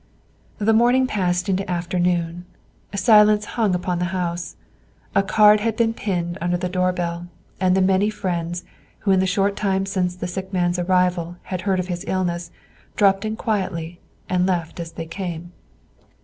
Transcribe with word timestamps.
The 0.57 0.73
morning 0.73 1.05
passed 1.05 1.47
into 1.47 1.69
afternoon. 1.69 2.45
Silence 2.95 3.45
hung 3.45 3.75
upon 3.75 3.99
the 3.99 4.05
house. 4.05 4.55
A 5.13 5.21
card 5.21 5.59
had 5.59 5.75
been 5.75 5.93
pinned 5.93 6.39
under 6.41 6.57
the 6.57 6.69
door 6.69 6.91
bell; 6.91 7.27
and 7.59 7.77
the 7.77 7.83
many 7.83 8.09
friends, 8.09 8.63
who 9.01 9.11
in 9.11 9.19
the 9.19 9.27
short 9.27 9.55
time 9.55 9.85
since 9.85 10.15
the 10.15 10.25
sick 10.25 10.51
man's 10.51 10.79
arrival 10.79 11.35
had 11.43 11.61
heard 11.61 11.79
of 11.79 11.85
his 11.85 12.03
illness, 12.07 12.49
dropped 12.95 13.25
in 13.25 13.35
quietly 13.35 13.99
and 14.27 14.47
left 14.47 14.79
as 14.79 14.91
they 14.93 15.05
came. 15.05 15.51